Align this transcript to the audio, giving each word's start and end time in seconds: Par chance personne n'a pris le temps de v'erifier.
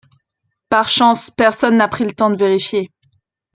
Par 0.67 0.89
chance 0.89 1.29
personne 1.29 1.77
n'a 1.77 1.87
pris 1.87 2.05
le 2.05 2.11
temps 2.15 2.31
de 2.31 2.35
v'erifier. 2.35 2.89